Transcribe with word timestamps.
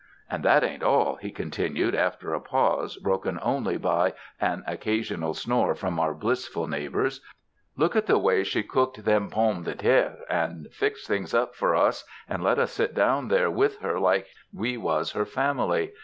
"And 0.31 0.43
that 0.43 0.63
ain't 0.63 0.81
all," 0.81 1.17
he 1.17 1.29
continued, 1.29 1.93
after 1.93 2.33
a 2.33 2.41
pause 2.41 2.97
broken 2.97 3.37
only 3.39 3.77
by 3.77 4.15
an 4.39 4.63
occasional 4.65 5.35
snore 5.35 5.75
from 5.75 5.99
our 5.99 6.15
blissful 6.15 6.65
neighbors. 6.67 7.21
"Look 7.77 7.95
at 7.95 8.07
the 8.07 8.17
way 8.17 8.43
she 8.43 8.63
cooked 8.63 9.05
them 9.05 9.29
pomme 9.29 9.61
de 9.61 9.75
terres 9.75 10.17
and 10.27 10.67
fixed 10.73 11.07
things 11.07 11.35
up 11.35 11.53
for 11.53 11.75
us 11.75 12.03
and 12.27 12.41
let 12.43 12.57
us 12.57 12.71
sit 12.71 12.95
down 12.95 13.27
there 13.27 13.51
with 13.51 13.77
her 13.81 13.99
like 13.99 14.25
we 14.51 14.75
was 14.75 15.11
her 15.11 15.23
family. 15.23 15.91